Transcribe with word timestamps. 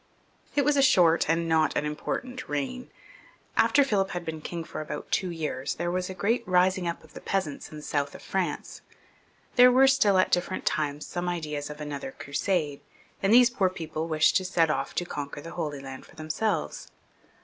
It 0.55 0.65
was 0.65 0.77
a 0.77 0.81
short 0.81 1.29
and 1.29 1.47
not 1.47 1.77
an 1.77 1.85
important 1.85 2.49
reign. 2.49 2.89
After 3.55 3.83
Philip 3.83 4.09
had 4.09 4.25
been 4.25 4.41
king 4.41 4.63
for 4.63 4.81
about 4.81 5.11
two 5.11 5.29
years, 5.29 5.75
there 5.75 5.91
was 5.91 6.09
a 6.09 6.15
great 6.15 6.43
rising 6.47 6.87
up 6.87 7.03
of 7.03 7.13
the 7.13 7.21
peasants 7.21 7.69
in 7.69 7.77
the 7.77 7.83
south 7.83 8.15
of 8.15 8.23
France. 8.23 8.81
There 9.57 9.71
were 9.71 9.85
still 9.85 10.17
at 10.17 10.31
different 10.31 10.65
times 10.65 11.05
some 11.05 11.29
ideas 11.29 11.69
of 11.69 11.79
another 11.79 12.13
Crusade, 12.17 12.81
and 13.21 13.31
these 13.31 13.51
poor 13.51 13.69
people 13.69 14.07
wished 14.07 14.35
to 14.37 14.43
set 14.43 14.71
off 14.71 14.95
to 14.95 15.05
conquer 15.05 15.39
the 15.39 15.51
Holy 15.51 15.79
Land 15.79 16.07
for 16.07 16.15
themselves. 16.15 16.91